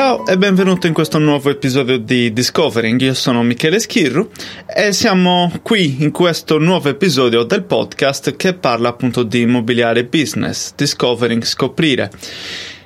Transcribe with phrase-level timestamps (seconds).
[0.00, 2.98] Ciao e benvenuto in questo nuovo episodio di Discovering.
[3.02, 4.30] Io sono Michele Schirru
[4.66, 10.72] e siamo qui in questo nuovo episodio del podcast che parla appunto di immobiliare business,
[10.74, 12.10] Discovering, scoprire.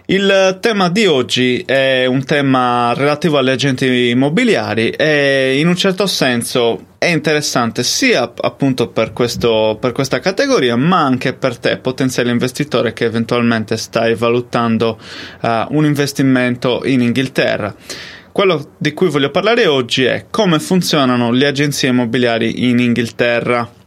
[0.06, 6.06] Il tema di oggi è un tema relativo agli agenti immobiliari e in un certo
[6.06, 12.30] senso è interessante sia appunto per, questo, per questa categoria ma anche per te, potenziale
[12.30, 14.98] investitore che eventualmente stai valutando
[15.40, 17.74] uh, un investimento in Inghilterra.
[18.30, 23.83] Quello di cui voglio parlare oggi è come funzionano le agenzie immobiliari in Inghilterra.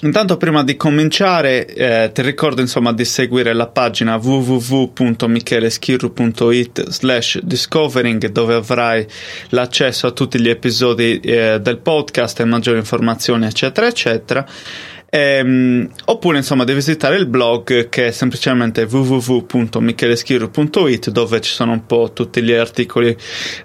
[0.00, 8.26] Intanto prima di cominciare eh, ti ricordo insomma di seguire la pagina www.micheleschirru.it slash discovering
[8.30, 9.06] dove avrai
[9.50, 14.44] l'accesso a tutti gli episodi eh, del podcast e maggiori informazioni eccetera eccetera.
[15.14, 21.84] Ehm, oppure insomma di visitare il blog che è semplicemente www.micheleschirru.it dove ci sono un
[21.84, 23.14] po' tutti gli articoli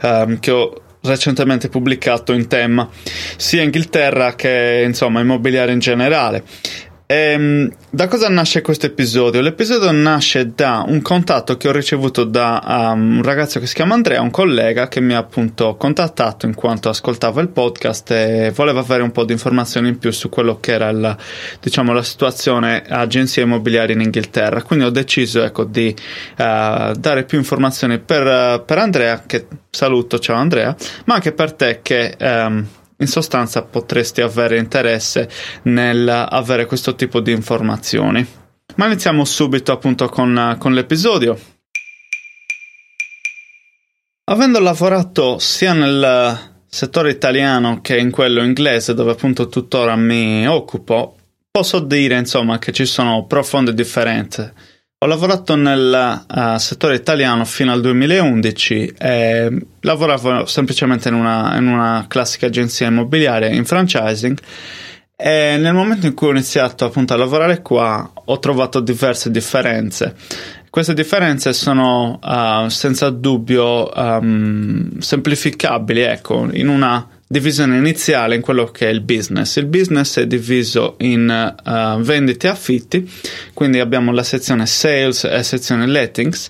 [0.02, 2.90] um, che ho recentemente pubblicato in tema
[3.38, 6.44] sia Inghilterra che insomma immobiliare in generale.
[7.10, 9.40] Ehm, da cosa nasce questo episodio?
[9.40, 13.94] L'episodio nasce da un contatto che ho ricevuto da um, un ragazzo che si chiama
[13.94, 18.82] Andrea, un collega che mi ha appunto contattato in quanto ascoltava il podcast e voleva
[18.82, 21.18] avere un po' di informazioni in più su quello che era il,
[21.62, 24.62] diciamo, la situazione agenzie immobiliari in Inghilterra.
[24.62, 30.20] Quindi ho deciso ecco, di uh, dare più informazioni per, uh, per, Andrea, che saluto,
[30.20, 35.30] ciao Andrea, ma anche per te che um, in sostanza potresti avere interesse
[35.64, 38.26] nel avere questo tipo di informazioni.
[38.76, 41.40] Ma iniziamo subito appunto con, con l'episodio.
[44.26, 51.16] Avendo lavorato sia nel settore italiano che in quello inglese, dove appunto tuttora mi occupo,
[51.50, 54.54] posso dire insomma che ci sono profonde differenze
[55.00, 61.68] ho lavorato nel uh, settore italiano fino al 2011 e lavoravo semplicemente in una, in
[61.68, 64.40] una classica agenzia immobiliare in franchising
[65.16, 70.16] e nel momento in cui ho iniziato appunto a lavorare qua ho trovato diverse differenze.
[70.72, 78.66] Queste differenze sono uh, senza dubbio um, semplificabili, ecco, in una divisione iniziale in quello
[78.66, 79.58] che è il business.
[79.58, 83.10] Il business è diviso in uh, vendite e affitti,
[83.54, 86.48] quindi abbiamo la sezione sales e sezione lettings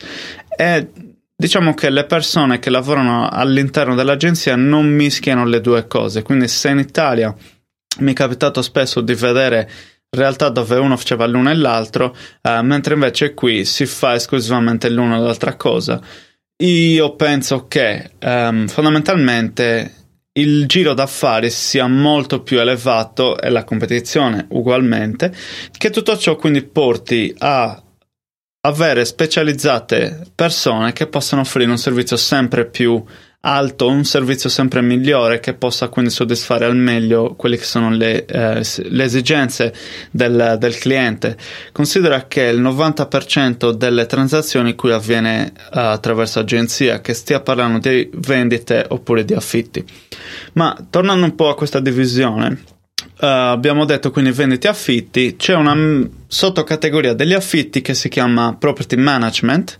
[0.56, 0.88] e
[1.36, 6.70] diciamo che le persone che lavorano all'interno dell'agenzia non mischiano le due cose, quindi se
[6.70, 7.36] in Italia
[8.00, 9.70] mi è capitato spesso di vedere
[10.10, 15.18] realtà dove uno faceva l'uno e l'altro, uh, mentre invece qui si fa esclusivamente l'uno
[15.18, 16.00] e l'altra cosa.
[16.60, 20.07] Io penso che um, fondamentalmente
[20.38, 25.34] il giro d'affari sia molto più elevato e la competizione ugualmente,
[25.76, 27.82] che tutto ciò quindi porti a
[28.62, 33.04] avere specializzate persone che possano offrire un servizio sempre più
[33.48, 38.26] alto, un servizio sempre migliore che possa quindi soddisfare al meglio quelle che sono le,
[38.26, 39.74] eh, le esigenze
[40.12, 41.38] del, del, cliente.
[41.72, 48.10] Considera che il 90% delle transazioni qui avviene uh, attraverso agenzia, che stia parlando di
[48.16, 49.84] vendite oppure di affitti.
[50.54, 52.50] Ma tornando un po' a questa divisione,
[53.22, 58.58] uh, abbiamo detto quindi vendite affitti, c'è una m- sottocategoria degli affitti che si chiama
[58.60, 59.76] property management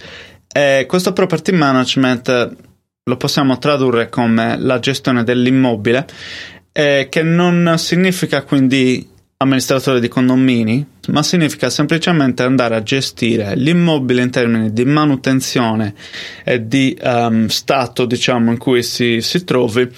[0.50, 2.66] e questo property management
[3.08, 6.06] lo possiamo tradurre come la gestione dell'immobile,
[6.74, 14.24] eh, che non significa quindi amministratore di condomini, ma significa semplicemente andare a gestire l'immobile
[14.24, 15.94] in termini di manutenzione
[16.44, 19.90] e di um, stato, diciamo, in cui si, si trovi,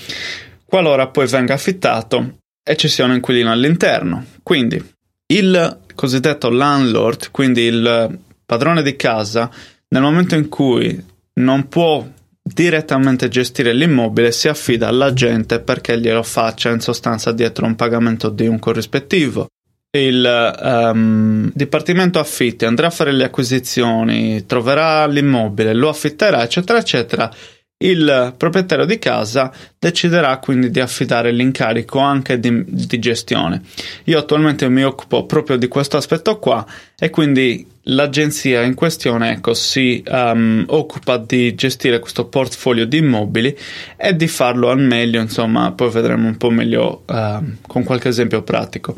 [0.66, 4.26] qualora poi venga affittato e ci sia un inquilino all'interno.
[4.44, 4.84] Quindi
[5.28, 9.50] il cosiddetto landlord, quindi il padrone di casa,
[9.88, 11.04] nel momento in cui
[11.36, 12.06] non può
[12.54, 18.48] direttamente gestire l'immobile si affida all'agente perché glielo faccia in sostanza dietro un pagamento di
[18.48, 19.48] un corrispettivo.
[19.92, 27.34] Il um, dipartimento affitti andrà a fare le acquisizioni, troverà l'immobile, lo affitterà, eccetera, eccetera
[27.82, 33.62] il proprietario di casa deciderà quindi di affidare l'incarico anche di, di, gestione.
[34.06, 36.66] Io attualmente mi occupo proprio di questo aspetto qua
[36.98, 43.58] e quindi l'agenzia in questione ecco, si um, occupa di gestire questo portfolio di immobili
[43.96, 48.42] e di farlo al meglio, insomma, poi vedremo un po' meglio uh, con qualche esempio
[48.42, 48.96] pratico.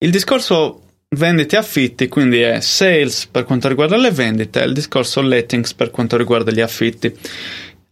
[0.00, 4.74] Il discorso vendite e affitti, quindi è sales per quanto riguarda le vendite e il
[4.74, 7.14] discorso lettings per quanto riguarda gli affitti.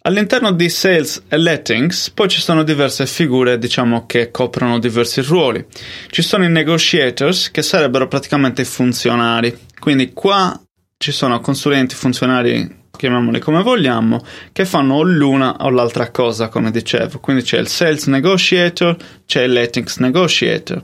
[0.06, 5.66] All'interno di sales e lettings poi ci sono diverse figure, diciamo, che coprono diversi ruoli.
[6.08, 9.58] Ci sono i negotiators, che sarebbero praticamente i funzionari.
[9.80, 10.56] Quindi qua
[10.96, 17.18] ci sono consulenti, funzionari, chiamiamoli come vogliamo, che fanno l'una o l'altra cosa, come dicevo.
[17.18, 20.82] Quindi c'è il sales negotiator, c'è il lettings negotiator.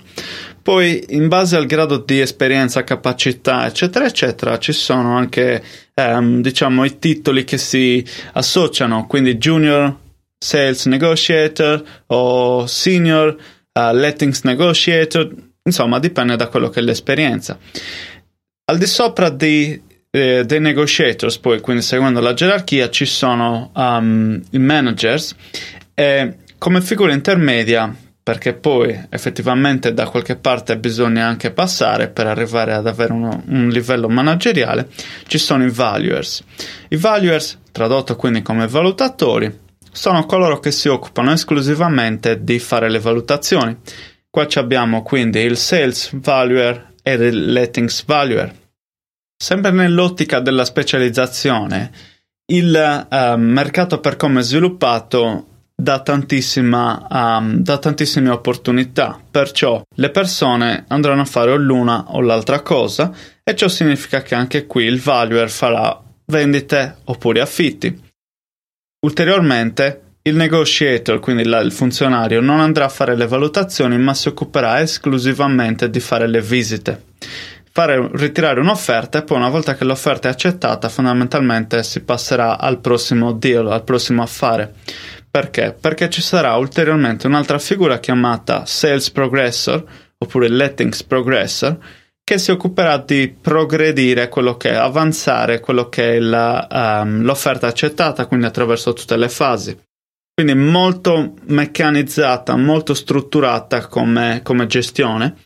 [0.63, 5.61] Poi, in base al grado di esperienza, capacità, eccetera, eccetera, ci sono anche,
[5.93, 8.05] ehm, diciamo, i titoli che si
[8.35, 9.97] associano, quindi junior
[10.39, 13.37] sales negotiator o senior
[13.73, 17.59] uh, lettings negotiator, insomma, dipende da quello che è l'esperienza.
[18.65, 19.81] Al di sopra di,
[20.11, 25.35] eh, dei negotiators, poi, quindi seguendo la gerarchia, ci sono um, i managers
[25.95, 32.73] e come figura intermedia perché poi effettivamente da qualche parte bisogna anche passare per arrivare
[32.73, 34.89] ad avere uno, un livello manageriale,
[35.27, 36.45] ci sono i valuers.
[36.91, 39.61] I valuers, tradotto quindi come valutatori,
[39.91, 43.77] sono coloro che si occupano esclusivamente di fare le valutazioni.
[44.31, 48.55] Qua abbiamo quindi il sales valuer e il lettings valuer.
[49.37, 51.91] Sempre nell'ottica della specializzazione,
[52.47, 55.49] il uh, mercato per come è sviluppato
[56.01, 62.61] tantissima, um, dà tantissime opportunità, perciò le persone andranno a fare o l'una o l'altra
[62.61, 63.13] cosa
[63.43, 68.11] e ciò significa che anche qui il valuer farà vendite oppure affitti.
[69.05, 74.81] Ulteriormente, il negotiator, quindi il funzionario, non andrà a fare le valutazioni ma si occuperà
[74.81, 77.07] esclusivamente di fare le visite.
[77.73, 82.81] Fare, ritirare un'offerta e poi una volta che l'offerta è accettata fondamentalmente si passerà al
[82.81, 84.75] prossimo deal, al prossimo affare.
[85.33, 85.73] Perché?
[85.73, 89.83] Perché ci sarà ulteriormente un'altra figura chiamata Sales Progressor
[90.19, 91.79] oppure Lettings Progressor
[92.23, 97.67] che si occuperà di progredire quello che è, avanzare quello che è la, um, l'offerta
[97.67, 99.75] accettata, quindi attraverso tutte le fasi.
[100.35, 105.37] Quindi molto meccanizzata, molto strutturata come, come gestione.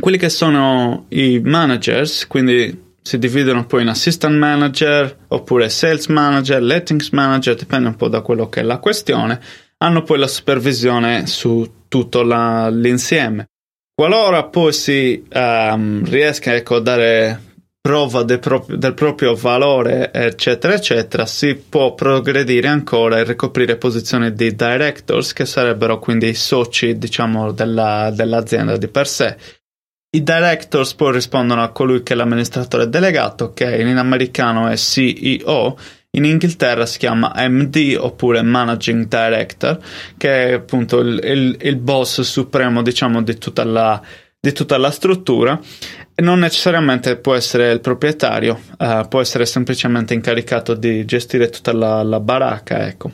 [0.00, 6.60] Quelli che sono i managers, quindi si dividono poi in assistant manager oppure sales manager,
[6.60, 9.40] lettings manager, dipende un po' da quello che è la questione,
[9.76, 13.50] hanno poi la supervisione su tutto la, l'insieme.
[13.94, 17.40] Qualora poi si um, riesca ecco, a dare
[17.80, 24.32] prova de pro- del proprio valore, eccetera, eccetera, si può progredire ancora e ricoprire posizioni
[24.32, 29.36] di directors, che sarebbero quindi i soci, diciamo, della, dell'azienda di per sé.
[30.16, 35.76] I directors poi rispondono a colui che è l'amministratore delegato, che in americano è CEO,
[36.12, 39.78] in Inghilterra si chiama MD oppure Managing Director,
[40.16, 44.00] che è appunto il, il, il boss supremo, diciamo, di tutta la,
[44.40, 45.60] di tutta la struttura
[46.22, 52.02] non necessariamente può essere il proprietario, uh, può essere semplicemente incaricato di gestire tutta la,
[52.02, 53.10] la baracca, ecco.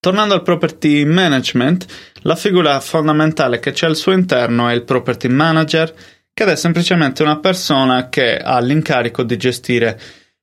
[0.00, 1.86] Tornando al property management,
[2.22, 5.92] la figura fondamentale che c'è al suo interno è il property manager,
[6.32, 10.00] che è semplicemente una persona che ha l'incarico di gestire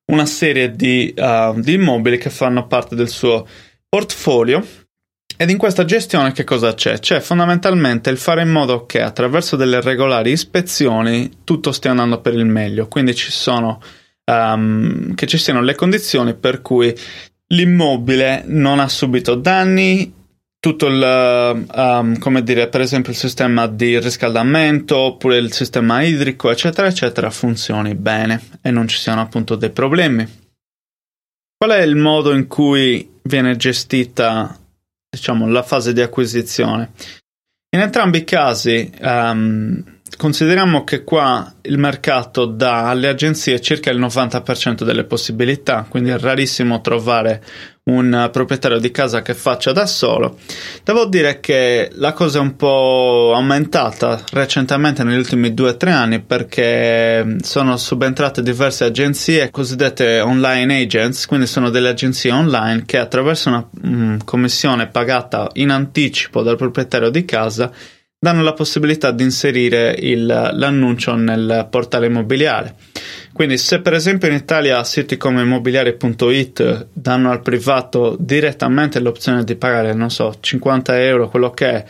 [0.07, 3.47] una serie di, uh, di immobili che fanno parte del suo
[3.87, 4.65] portfolio.
[5.37, 6.99] Ed in questa gestione che cosa c'è?
[6.99, 12.33] C'è fondamentalmente il fare in modo che attraverso delle regolari ispezioni tutto stia andando per
[12.33, 13.81] il meglio, quindi ci sono
[14.25, 16.93] um, che ci siano le condizioni per cui
[17.47, 20.13] l'immobile non ha subito danni,
[20.59, 26.49] tutto il, um, come dire, per esempio il sistema di riscaldamento oppure il sistema idrico,
[26.49, 30.27] eccetera, eccetera, funzioni bene e non ci siano appunto dei problemi.
[31.55, 34.59] Qual è il modo in cui viene gestita,
[35.07, 36.93] diciamo, la fase di acquisizione?
[37.69, 39.83] In entrambi i casi, um,
[40.17, 46.17] consideriamo che qua il mercato dà alle agenzie circa il 90% delle possibilità, quindi è
[46.17, 47.43] rarissimo trovare
[47.85, 50.39] un proprietario di casa che faccia da solo.
[50.83, 57.37] Devo dire che la cosa è un po' aumentata recentemente negli ultimi 2-3 anni perché
[57.41, 63.67] sono subentrate diverse agenzie cosiddette online agents, quindi sono delle agenzie online che attraverso una
[63.85, 67.71] mm, commissione pagata in anticipo dal proprietario di casa
[68.19, 72.75] danno la possibilità di inserire il, l'annuncio nel portale immobiliare.
[73.33, 79.55] Quindi se per esempio in Italia siti come immobiliare.it danno al privato direttamente l'opzione di
[79.55, 81.85] pagare, non so, 50 euro, quello che è,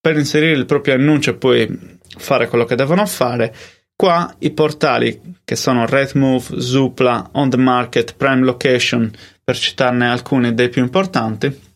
[0.00, 3.54] per inserire il proprio annuncio e poi fare quello che devono fare,
[3.94, 9.10] qua i portali che sono Redmove, Zoopla, On The Market, Prime Location,
[9.44, 11.67] per citarne alcuni dei più importanti,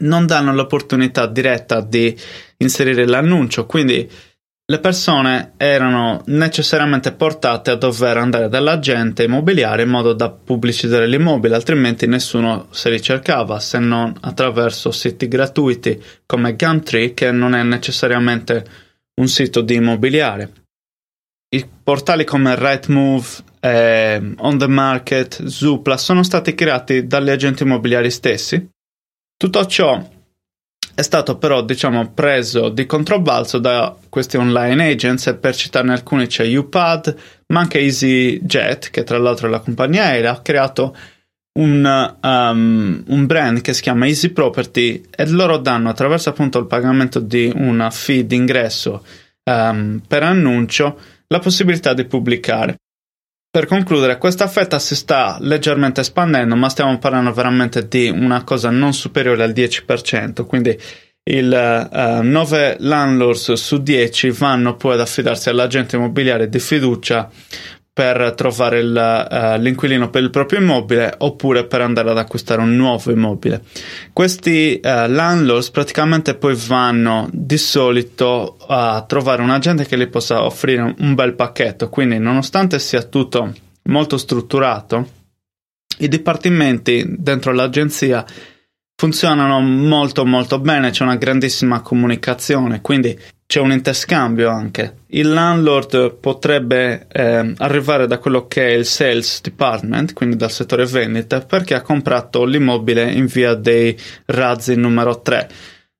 [0.00, 2.16] non danno l'opportunità diretta di
[2.58, 4.08] inserire l'annuncio, quindi
[4.68, 11.54] le persone erano necessariamente portate a dover andare dall'agente immobiliare in modo da pubblicizzare l'immobile,
[11.54, 17.62] altrimenti nessuno se li cercava se non attraverso siti gratuiti come Gumtree, che non è
[17.62, 18.64] necessariamente
[19.20, 20.52] un sito di immobiliare.
[21.48, 23.26] I portali come Rightmove,
[23.60, 28.68] eh, On the Market, Zoopla sono stati creati dagli agenti immobiliari stessi.
[29.38, 30.02] Tutto ciò
[30.94, 36.26] è stato però diciamo preso di controbalzo da questi online agents e per citarne alcuni
[36.26, 37.16] c'è UPAD
[37.48, 40.96] ma anche EasyJet che tra l'altro è la compagnia aerea ha creato
[41.58, 46.66] un, um, un, brand che si chiama Easy Property e loro danno attraverso appunto il
[46.66, 49.04] pagamento di una fee d'ingresso
[49.44, 52.78] um, per annuncio la possibilità di pubblicare
[53.56, 58.68] per concludere, questa fetta si sta leggermente espandendo, ma stiamo parlando veramente di una cosa
[58.68, 60.78] non superiore al 10%, quindi
[61.22, 67.30] il uh, 9 landlords su 10 vanno poi ad affidarsi all'agente immobiliare di fiducia
[67.96, 72.76] per trovare il, uh, l'inquilino per il proprio immobile oppure per andare ad acquistare un
[72.76, 73.62] nuovo immobile.
[74.12, 80.44] Questi uh, landlords praticamente poi vanno di solito a trovare un agente che gli possa
[80.44, 85.08] offrire un bel pacchetto, quindi nonostante sia tutto molto strutturato,
[86.00, 88.22] i dipartimenti dentro l'agenzia
[88.94, 95.04] funzionano molto molto bene, c'è una grandissima comunicazione, quindi c'è un interscambio anche.
[95.08, 100.84] Il landlord potrebbe eh, arrivare da quello che è il sales department, quindi dal settore
[100.84, 105.48] vendita, perché ha comprato l'immobile in via dei Razzi numero 3.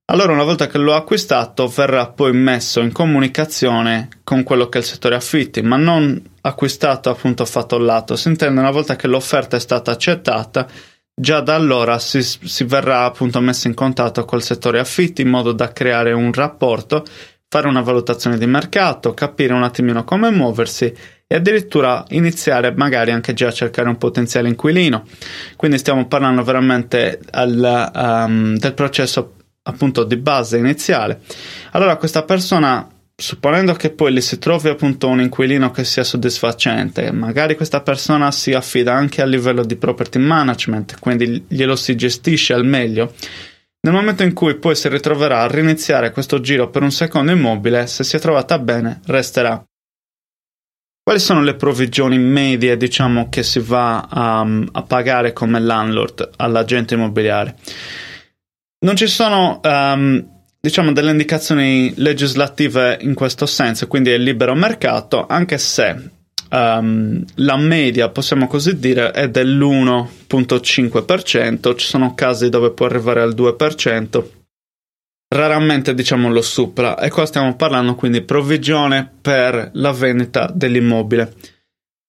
[0.09, 4.81] Allora, una volta che l'ho acquistato, verrà poi messo in comunicazione con quello che è
[4.81, 8.17] il settore affitti, ma non acquistato appunto fatto lato.
[8.17, 10.69] Si intende una volta che l'offerta è stata accettata
[11.19, 15.53] Già da allora si, si verrà appunto messo in contatto col settore affitti in modo
[15.53, 17.05] da creare un rapporto,
[17.49, 20.93] fare una valutazione di mercato, capire un attimino come muoversi
[21.29, 25.05] e addirittura iniziare magari anche già a cercare un potenziale inquilino.
[25.57, 31.21] Quindi stiamo parlando veramente al, um, del processo appunto di base iniziale.
[31.73, 32.89] Allora questa persona
[33.19, 38.31] supponendo che poi gli si trovi appunto un inquilino che sia soddisfacente, magari questa persona
[38.31, 43.15] si affida anche a livello di property management, quindi glielo si gestisce al meglio.
[43.81, 47.87] Nel momento in cui poi si ritroverà a riniziare questo giro per un secondo immobile,
[47.87, 49.63] se si è trovata bene, resterà.
[51.03, 56.95] Quali sono le provvigioni medie, diciamo, che si va a, a pagare come landlord all'agente
[56.95, 57.57] immobiliare?
[58.85, 65.27] Non ci sono um, diciamo delle indicazioni legislative in questo senso, quindi è libero mercato,
[65.29, 66.11] anche se
[66.51, 73.35] um, la media, possiamo così dire, è dell'1.5%, ci sono casi dove può arrivare al
[73.35, 74.25] 2%,
[75.29, 81.35] raramente diciamo lo supera e qua stiamo parlando quindi provvigione per la vendita dell'immobile.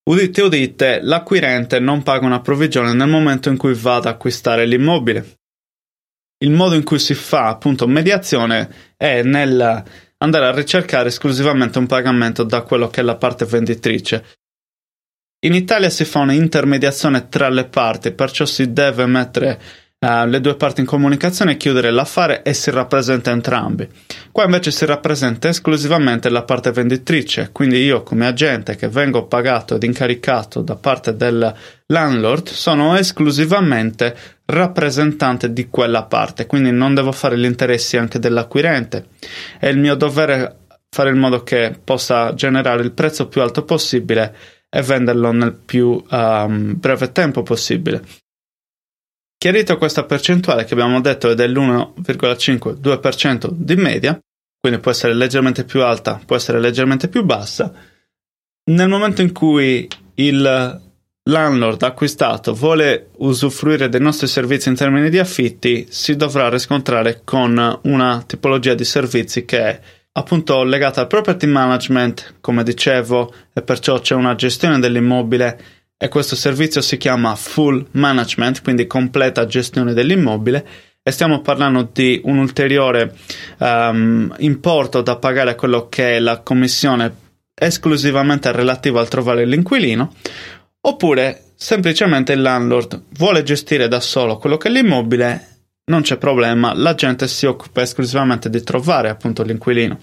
[0.08, 5.36] Udite udite, l'acquirente non paga una provvigione nel momento in cui va ad acquistare l'immobile.
[6.40, 9.84] Il modo in cui si fa appunto mediazione è nel
[10.20, 14.26] andare a ricercare esclusivamente un pagamento da quello che è la parte venditrice.
[15.46, 19.62] In Italia si fa un'intermediazione tra le parti, perciò si deve mettere
[20.00, 23.88] uh, le due parti in comunicazione, chiudere l'affare e si rappresenta entrambi.
[24.32, 29.76] Qua invece si rappresenta esclusivamente la parte venditrice, quindi io come agente che vengo pagato
[29.76, 31.54] ed incaricato da parte del
[31.88, 39.08] landlord sono esclusivamente rappresentante di quella parte, quindi non devo fare gli interessi anche dell'acquirente.
[39.60, 44.36] È il mio dovere fare in modo che possa generare il prezzo più alto possibile
[44.70, 48.02] e venderlo nel più um, breve tempo possibile.
[49.38, 54.20] Chiarito questa percentuale che abbiamo detto è dell'1,5-2% di media,
[54.60, 57.72] quindi può essere leggermente più alta, può essere leggermente più bassa,
[58.72, 60.82] nel momento in cui il
[61.24, 67.80] landlord acquistato vuole usufruire dei nostri servizi in termini di affitti, si dovrà riscontrare con
[67.84, 69.80] una tipologia di servizi che è
[70.14, 75.62] appunto legata al property management, come dicevo, e perciò c'è una gestione dell'immobile
[75.98, 80.66] e questo servizio si chiama full management, quindi completa gestione dell'immobile
[81.02, 83.16] e stiamo parlando di un ulteriore
[83.60, 87.26] um, importo da pagare a quello che è la commissione
[87.56, 90.14] esclusivamente relativa al trovare l'inquilino
[90.82, 96.74] oppure semplicemente il landlord vuole gestire da solo quello che è l'immobile non c'è problema,
[96.74, 99.98] la gente si occupa esclusivamente di trovare appunto l'inquilino.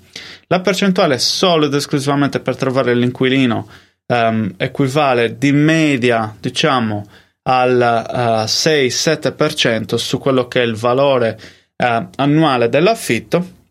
[0.46, 3.68] La percentuale solo ed esclusivamente per trovare l'inquilino
[4.06, 7.06] um, equivale di media, diciamo,
[7.46, 11.38] al uh, eh, 6-7% su quello che è il valore
[11.76, 13.62] uh, annuale dell'affitto.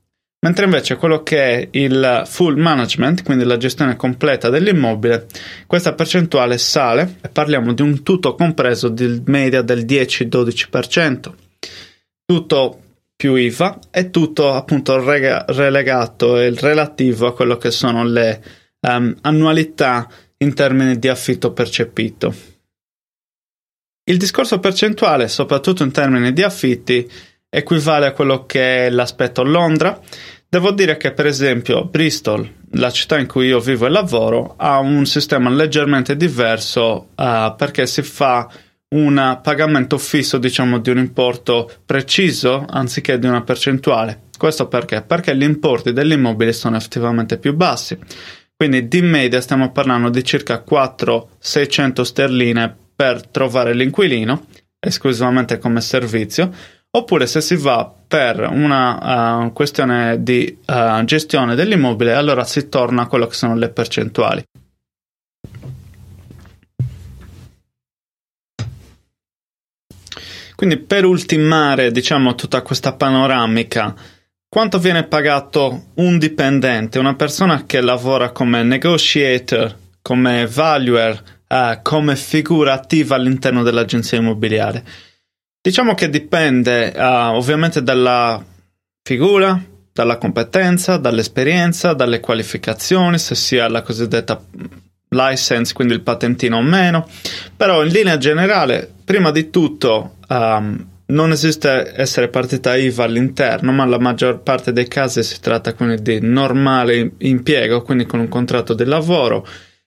[0.43, 5.27] mentre invece quello che è il full management, quindi la gestione completa dell'immobile,
[5.65, 11.33] questa percentuale sale e parliamo di un tutto compreso di media del 10-12%.
[12.25, 12.79] Tutto
[13.15, 18.43] più IVA e tutto appunto rega- relegato e relativo a quello che sono le
[18.81, 20.09] um, annualità
[20.43, 22.51] in termini di affitto percepito.
[24.05, 27.09] Il discorso percentuale, soprattutto in termini di affitti,
[27.49, 29.99] equivale a quello che è l'aspetto Londra.
[30.49, 34.79] Devo dire che, per esempio, Bristol, la città in cui io vivo e lavoro, ha
[34.79, 38.49] un sistema leggermente diverso uh, perché si fa
[38.89, 44.23] un pagamento fisso, diciamo, di un importo preciso anziché di una percentuale.
[44.37, 45.01] Questo perché?
[45.01, 47.97] Perché gli importi dell'immobile sono effettivamente più bassi.
[48.63, 54.45] Quindi di media stiamo parlando di circa 400-600 sterline per trovare l'inquilino,
[54.79, 56.49] esclusivamente come servizio,
[56.89, 63.01] oppure se si va per una uh, questione di uh, gestione dell'immobile, allora si torna
[63.01, 64.41] a quello che sono le percentuali.
[70.55, 73.93] Quindi per ultimare, diciamo, tutta questa panoramica,
[74.53, 82.15] quanto viene pagato un dipendente, una persona che lavora come negotiator, come valuer, uh, come
[82.15, 84.85] figura attiva all'interno dell'agenzia immobiliare?
[85.59, 88.45] Diciamo che dipende uh, ovviamente dalla
[89.01, 89.59] figura,
[89.91, 94.39] dalla competenza, dall'esperienza, dalle qualificazioni, se sia la cosiddetta
[95.09, 97.09] license, quindi il patentino o meno,
[97.57, 103.85] però in linea generale, prima di tutto, um, non esiste essere partita IVA all'interno, ma
[103.85, 108.73] la maggior parte dei casi si tratta quindi di normale impiego, quindi con un contratto
[108.73, 109.45] di lavoro.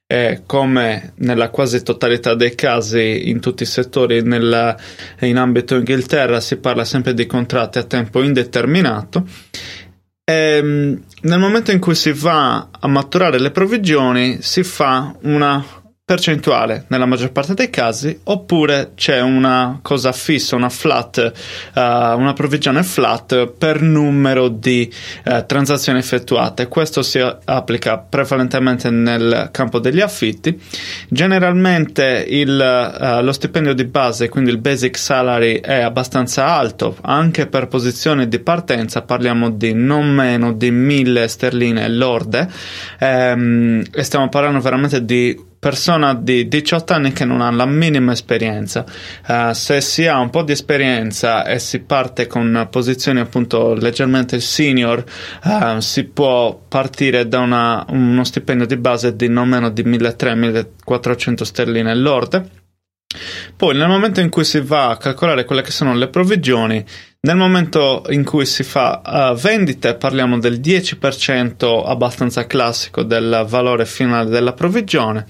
[0.09, 4.77] E come nella quasi totalità dei casi in tutti i settori nella,
[5.21, 9.27] in ambito Inghilterra si parla sempre di contratti a tempo indeterminato.
[10.23, 15.65] E, ehm, nel momento in cui si va a maturare le provvigioni si fa una
[16.07, 21.33] percentuale nella maggior parte dei casi, oppure c'è una cosa fissa, una flat,
[21.75, 24.89] uh, una provvigione flat per numero di
[25.25, 26.69] uh, transazioni effettuate.
[26.69, 30.57] Questo si applica prevalentemente nel campo degli affitti.
[31.09, 37.49] Generalmente il, uh, lo stipendio di base, quindi il basic salary, è abbastanza alto, anche
[37.49, 42.49] per posizioni di partenza parliamo di non meno di 1000 sterline lorde
[43.01, 48.13] ehm, e stiamo parlando veramente di persona di 18 anni che non ha la minima
[48.13, 48.85] esperienza.
[49.27, 54.41] Uh, se si ha un po' di esperienza e si parte con posizioni appunto leggermente
[54.41, 55.05] senior,
[55.45, 61.43] uh, si può partire da una, uno stipendio di base di non meno di 1.300-1.400
[61.43, 62.65] sterline lorde.
[63.57, 66.85] Poi nel momento in cui si va a calcolare quelle che sono le provvigioni,
[67.27, 73.85] nel momento in cui si fa uh, vendite parliamo del 10% abbastanza classico del valore
[73.85, 75.27] finale della provvigione.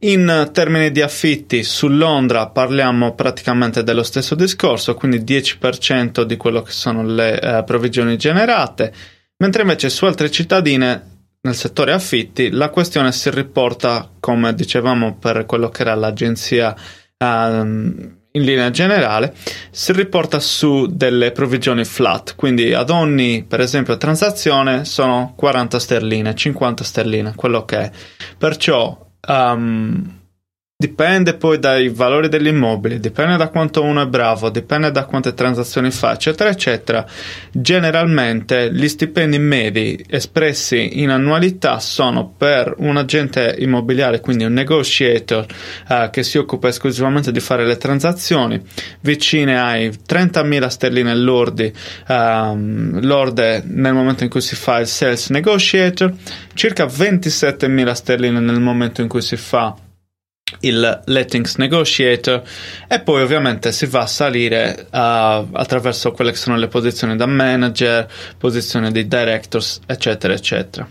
[0.00, 6.62] In termini di affitti su Londra parliamo praticamente dello stesso discorso, quindi 10% di quello
[6.62, 8.92] che sono le uh, provvigioni generate,
[9.36, 15.46] mentre invece su altre cittadine nel settore affitti la questione si riporta, come dicevamo per
[15.46, 16.74] quello che era l'agenzia
[17.18, 19.34] uh, in linea generale
[19.70, 26.34] si riporta su delle provvigioni flat, quindi ad ogni, per esempio, transazione sono 40 sterline,
[26.34, 27.90] 50 sterline, quello che è.
[28.38, 30.19] Perciò um,
[30.80, 35.90] Dipende poi dai valori dell'immobile, dipende da quanto uno è bravo, dipende da quante transazioni
[35.90, 37.04] fa, eccetera, eccetera.
[37.52, 45.44] Generalmente gli stipendi medi espressi in annualità sono per un agente immobiliare, quindi un negotiator
[45.86, 48.58] eh, che si occupa esclusivamente di fare le transazioni,
[49.02, 51.70] vicine ai 30.000 sterline lordi,
[52.08, 56.10] ehm, lorde nel momento in cui si fa il sales negotiator,
[56.54, 59.76] circa 27.000 sterline nel momento in cui si fa
[60.60, 62.42] il Lettings Negotiator
[62.88, 64.96] e poi ovviamente si va a salire uh,
[65.52, 70.88] attraverso quelle che sono le posizioni da manager, posizioni di directors, eccetera, eccetera.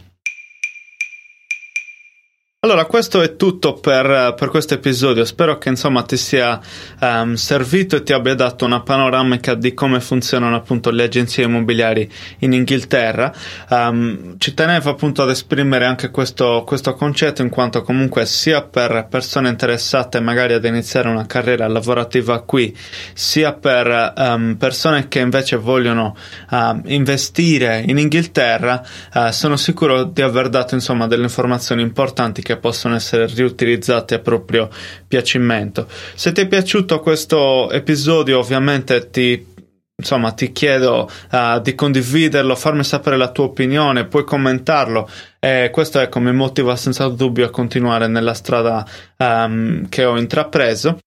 [2.62, 5.24] Allora, questo è tutto per, per questo episodio.
[5.24, 6.60] Spero che insomma ti sia
[7.00, 12.12] um, servito e ti abbia dato una panoramica di come funzionano appunto le agenzie immobiliari
[12.39, 13.34] in Inghilterra.
[13.69, 19.08] Um, ci tenevo appunto ad esprimere anche questo, questo, concetto in quanto comunque sia per
[19.10, 22.76] persone interessate magari ad iniziare una carriera lavorativa qui,
[23.13, 26.13] sia per um, persone che invece vogliono
[26.50, 32.58] uh, investire in Inghilterra, uh, sono sicuro di aver dato insomma delle informazioni importanti che
[32.58, 34.70] possono essere riutilizzati a proprio
[35.08, 35.88] piacimento.
[36.16, 39.58] Se ti è piaciuto questo episodio, ovviamente ti
[40.00, 45.10] insomma ti chiedo uh, di condividerlo, farmi sapere la tua opinione, puoi commentarlo
[45.40, 50.98] e questo ecco mi motiva senza dubbio a continuare nella strada um, che ho intrapreso.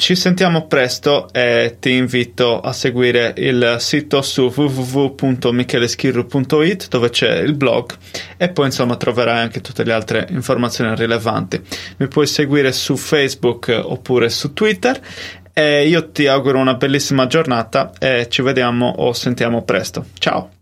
[0.00, 7.54] Ci sentiamo presto e ti invito a seguire il sito su www.micheleschirru.it dove c'è il
[7.54, 7.94] blog
[8.38, 11.60] e poi insomma troverai anche tutte le altre informazioni rilevanti.
[11.98, 14.98] Mi puoi seguire su Facebook oppure su Twitter
[15.52, 20.06] e io ti auguro una bellissima giornata e ci vediamo o sentiamo presto.
[20.18, 20.59] Ciao!